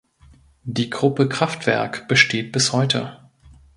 [0.63, 3.19] Die Gruppe Kraftwerk besteht bis heute.